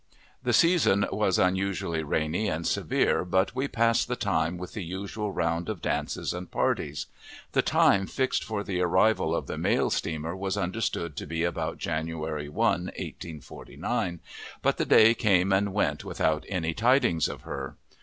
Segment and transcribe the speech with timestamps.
[0.41, 5.31] The season was unusually rainy and severe, but we passed the time with the usual
[5.31, 7.05] round of dances and parties.
[7.51, 11.77] The time fixed for the arrival of the mail steamer was understood to be about
[11.77, 14.21] January 1, 1849,
[14.63, 17.75] but the day came and went without any tidings of her.